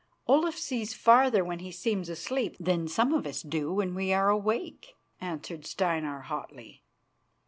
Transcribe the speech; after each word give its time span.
"Olaf 0.25 0.55
sees 0.57 0.95
farther 0.95 1.45
when 1.45 1.59
he 1.59 1.71
seems 1.71 2.09
asleep 2.09 2.57
than 2.59 2.87
some 2.87 3.13
of 3.13 3.27
us 3.27 3.43
do 3.43 3.71
when 3.71 3.93
we 3.93 4.11
are 4.11 4.29
awake," 4.29 4.95
answered 5.21 5.63
Steinar 5.63 6.21
hotly. 6.21 6.81